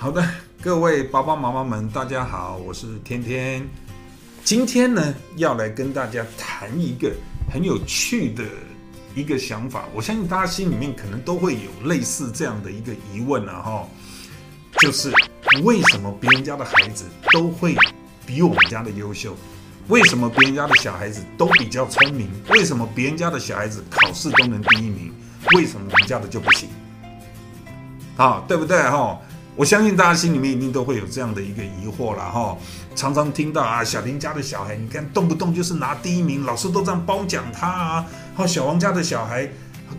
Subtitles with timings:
[0.00, 0.26] 好的，
[0.62, 3.62] 各位爸爸妈妈们，大家好，我是天天。
[4.42, 7.12] 今天呢，要来跟大家谈一个
[7.52, 8.42] 很有趣的
[9.14, 9.84] 一个想法。
[9.94, 13.88] 我相信大家心里面可能都会有类似这样的一个疑问啊，哈，
[14.78, 15.12] 就是
[15.64, 17.76] 为什么别人家的孩子都会
[18.24, 19.36] 比我们家的优秀？
[19.88, 22.26] 为什么别人家的小孩子都比较聪明？
[22.48, 25.12] 为什么别人家的小孩子考试都能第一名？
[25.56, 26.70] 为什么我们家的就不行？
[28.16, 29.20] 啊，对不对哈？
[29.60, 32.56] 我相信大家心里面一定都会有这样的一个疑惑了哈。
[32.96, 38.06] 常常听到啊，小林家的小孩，你看动不动就是拿第一名，老师都这样褒奖他啊。
[38.34, 39.46] 好，小王家的小孩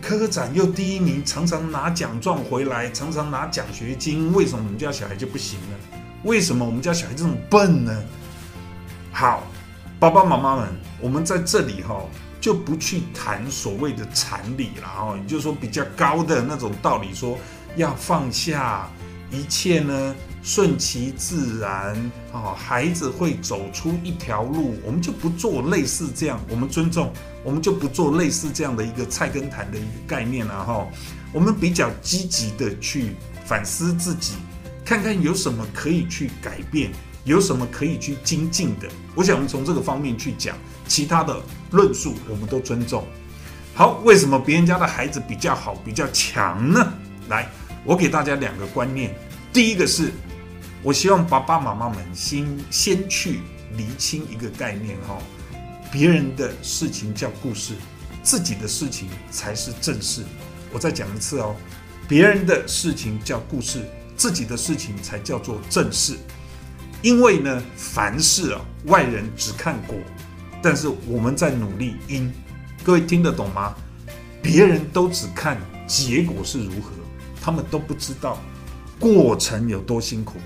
[0.00, 4.32] 科科展又第一名，常常拿奖状回来，常常拿奖学金。
[4.32, 5.76] 为什么我们家小孩就不行呢？
[6.24, 8.02] 为什么我们家小孩这么笨呢？
[9.12, 9.44] 好，
[10.00, 10.68] 爸爸妈妈们，
[11.00, 12.02] 我们在这里哈。
[12.40, 17.38] 就不去谈所谓的禅理了哈，也就是说比较高的那种道理，说
[17.76, 18.90] 要放下
[19.32, 21.96] 一切呢，顺其自然
[22.32, 30.86] 啊，孩子会走出一条路，我们就不做类似这样，我们尊重，我们就不做类似这样的一个菜根谭的一个概念了哈，
[31.32, 33.16] 我们比较积极的去
[33.46, 34.34] 反思自己，
[34.84, 36.92] 看看有什么可以去改变。
[37.24, 38.88] 有什么可以去精进的？
[39.14, 40.56] 我想我们从这个方面去讲，
[40.88, 43.06] 其他的论述我们都尊重。
[43.74, 46.92] 好，为什么别人家的孩子比较好、比较强呢？
[47.28, 47.48] 来，
[47.84, 49.14] 我给大家两个观念。
[49.52, 50.10] 第一个是，
[50.82, 53.40] 我希望爸爸妈妈们先先去
[53.76, 55.18] 厘清一个概念哈，
[55.90, 57.74] 别人的事情叫故事，
[58.22, 60.22] 自己的事情才是正事。
[60.72, 61.54] 我再讲一次哦，
[62.08, 63.84] 别人的事情叫故事，
[64.16, 66.16] 自己的事情才叫做正事。
[67.02, 69.96] 因为呢，凡事啊，外人只看果，
[70.62, 72.32] 但是我们在努力因。
[72.84, 73.74] 各位听得懂吗？
[74.40, 75.56] 别人都只看
[75.86, 76.90] 结果是如何，
[77.42, 78.38] 他们都不知道
[79.00, 80.38] 过程有多辛苦。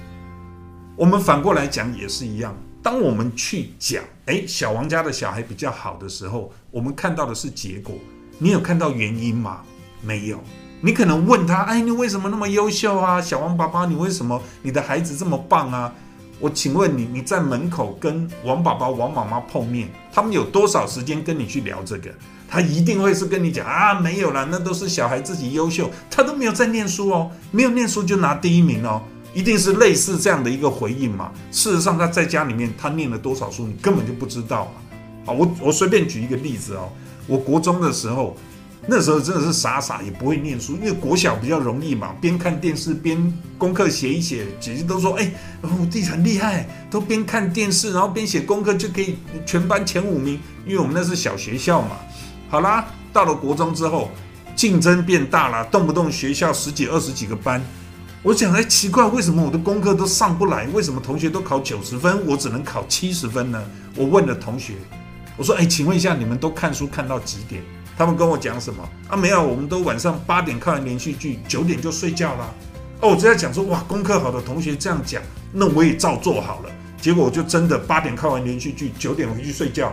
[0.97, 2.57] 我们反过来讲也是一样。
[2.83, 7.95] 当我们去讲，哎，小王家的小孩比较好的时候，我们看到的是结果。
[8.39, 9.61] 你有看到原因吗？
[10.01, 10.41] 没有。
[10.81, 13.21] 你可能问他，哎，你为什么那么优秀啊？
[13.21, 15.93] 小王爸爸，你为什么你的孩子这么棒啊？
[16.39, 22.11] 我请问你，你在门口跟王爸爸、王妈妈碰面，他们有多少时间跟你去聊这个？
[22.49, 29.03] 他一定会是跟你讲啊，没有啦，那都是小孩自己优秀，他都没有在念书哦，没有念书就拿第一名哦，
[29.33, 31.33] 一定是类似这样的一个回应嘛。
[31.51, 34.71] 事实上，他在家里面他念了多少书，你根本就不知道
[35.25, 35.33] 啊。
[35.33, 36.93] 我我随便举一个例子哦，
[37.27, 38.37] 我国中的时候。
[38.89, 44.47] 那时候真的是傻傻，也不会念书，因为国小比较容易嘛，边看电视边功课写一写。
[44.61, 45.29] 姐姐都说：“哎，
[45.61, 51.97] 我弟很厉害，都边看电视，然后边写功课就可以全班前五名。”因为我们那是小学校嘛。
[52.49, 54.09] 好啦，到了国中之后，
[54.55, 57.61] 竞争变大了，动不动学校十几二十几个班。
[58.23, 60.65] 我想哎，奇怪，为什么我的功课都上不来？
[60.69, 63.61] 为什么同学都考九十分，我只能考七十分呢？
[63.97, 64.75] 我问了同学，
[65.37, 67.61] 我说：“哎，请问一下，你们都看书看到几点？”
[67.97, 69.17] 他们跟我讲什么啊？
[69.17, 72.55] 没有，我们都晚上八点看完连续剧，九点就睡觉了。
[73.01, 76.71] 哦，我直接讲说，哇，功课好的同学这样讲，那我也照做好了。
[77.01, 79.93] 结果我就真的八点看完连续剧，九点回去睡觉。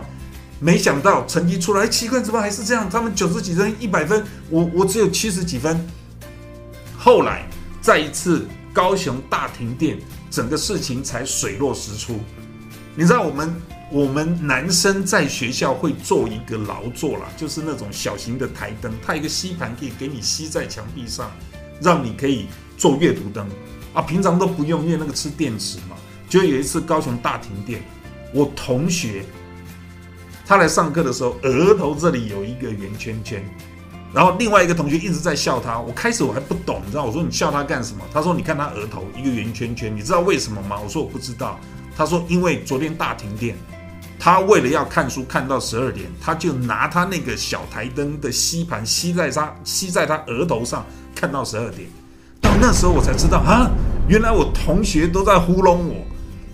[0.60, 2.88] 没想到成绩出来，奇怪，怎么还是这样？
[2.90, 5.78] 他们九十几分，一百分，我我只有七十几分。
[6.96, 7.46] 后来
[7.80, 9.98] 再一次高雄大停电，
[10.30, 12.18] 整个事情才水落石出。
[12.94, 13.54] 你知道我们？
[13.90, 21.30] 我们男生在学校会做一个劳作啦，就是那种小型的台灯，它一个吸盘可以给你吸在墙壁上，
[21.80, 22.46] 让你可以
[22.76, 23.46] 做阅读灯
[23.92, 24.02] 啊。
[24.02, 25.96] 平常都不用，因为那个吃电池嘛。
[26.28, 27.82] 就有一次高雄大停电，
[28.32, 29.24] 我同学
[30.46, 33.44] 他来上课的时候，额头这里有一个圆圈圈，
[34.12, 35.78] 然后另外一个同学一直在笑他。
[35.78, 37.04] 我开始我还不懂，你知道？
[37.04, 38.02] 我说你笑他干什么？
[38.12, 40.80] 他说你看他额头一个圆圈圈，你知道为什么吗？
[40.82, 41.60] 我说我不知道。
[41.96, 43.56] 他说因为昨天大停电。
[44.24, 50.82] 他为了要看书看到十二点，他就拿他那个小台灯的吸盘吸在他吸在他额头上，
[51.14, 51.86] 看到十二点。
[52.40, 53.70] 到那时候我才知道啊，
[54.08, 55.96] 原来我同学都在糊弄我。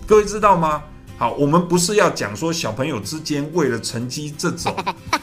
[0.05, 0.83] 各位知道吗？
[1.17, 4.75] 好，我们不是要讲说小朋友之间为了成绩这种，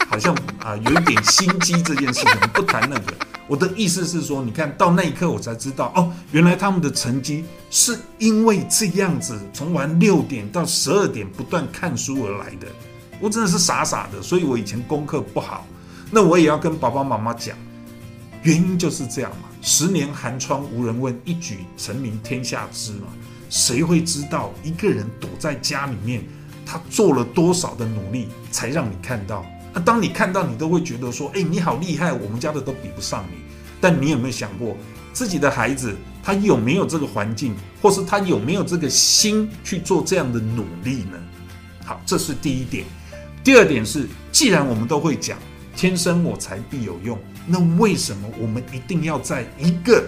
[0.09, 3.13] 好像啊有一点心机这件事情，不谈那个。
[3.47, 12.67] 我的意思是说，你看到那一刻，我才知道哦，原来他们的成绩是因为这样子，从晚六点到十二点不断看书而来的。
[13.21, 15.65] 我真的是傻傻的，所以我以前功课不好。
[16.11, 17.57] 那我也要跟爸爸妈妈讲，
[18.43, 19.47] 原因就是这样嘛。
[19.61, 23.07] 十年寒窗无人问，一举成名天下知嘛。
[23.49, 26.21] 谁会知道一个人躲在家里面，
[26.65, 29.45] 他做了多少的努力，才让你看到？
[29.79, 33.37] 当你看到，你都会觉得说：“哎，你好厉害，我们家的都比不上你。”
[33.79, 34.75] 但你有没有想过，
[35.13, 41.17] 自己的孩子他有没有这个环境，或是他有没有这个心去做这样的努力呢？
[41.85, 42.85] 好，这是第一点。
[43.43, 45.37] 第二点是，既然我们都会讲
[45.75, 50.03] “天生我材必有用”，那为什么我们一定要在一个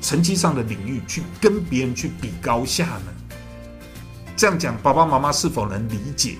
[0.00, 3.12] 成绩上的领域去跟别人去比高下呢？
[4.36, 6.36] 这样讲，爸爸妈妈是否能理解？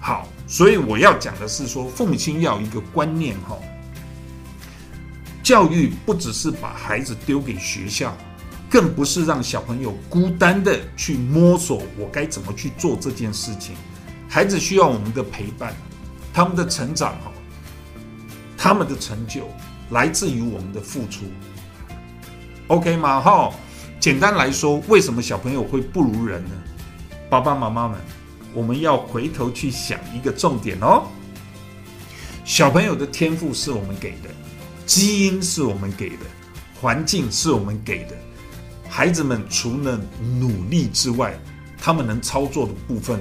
[0.00, 3.56] 好，所以我要讲的是说，父母亲要一个观念哈，
[5.42, 8.14] 教育不只是把孩子丢给学校，
[8.68, 13.74] 更不是让小朋友孤单的去摸索我该怎么去做这件事情。
[14.28, 15.74] 孩子需要我们的陪伴，
[16.34, 17.32] 他们的成长哈，
[18.54, 19.48] 他们的成就
[19.88, 21.24] 来自于我们的付出。
[22.66, 23.22] OK 吗？
[23.22, 23.50] 哈，
[23.98, 26.50] 简单来说，为什么小朋友会不如人呢？
[27.30, 27.98] 爸爸妈妈们，
[28.54, 31.06] 我们要回头去想一个重点哦。
[32.44, 34.28] 小朋友的天赋是我们给的，
[34.86, 36.26] 基因是我们给的，
[36.80, 38.16] 环境是我们给的。
[38.88, 39.98] 孩子们除了
[40.38, 41.38] 努力之外，
[41.78, 43.20] 他们能操作的部分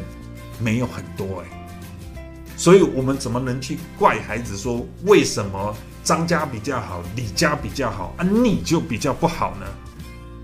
[0.59, 2.15] 没有很多哎。
[2.57, 9.65] 所以我们怎么能去怪孩子说，为什么张家比较好，李家比较好啊，你就比较不好呢？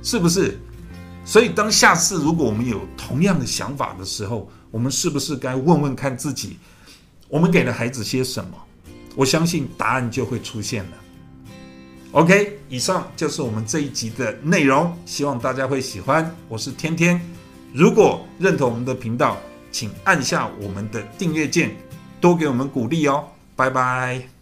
[0.01, 0.57] 是不是？
[1.25, 6.57] 所以，当下次如果我们有同样的想法的时候，我们是不是该问问看自己，
[7.27, 8.51] 我们给了孩子些什么？
[9.15, 10.91] 我相信答案就会出现了。
[12.11, 16.33] OK，以上就是我们这一集的内容，希望大家会喜欢。
[16.47, 17.19] 我是天天，
[17.73, 19.37] 如果认同我们的频道，
[19.71, 21.75] 请按下我们的订阅键，
[22.21, 23.25] 多给我们鼓励哦。
[23.55, 24.36] 拜拜。